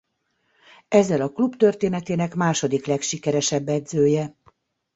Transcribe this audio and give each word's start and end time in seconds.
Ezzel 0.87 1.21
a 1.21 1.31
klub 1.31 1.55
történetének 1.55 2.35
második 2.35 2.85
legsikeresebb 2.85 3.67
edzője. 3.67 4.35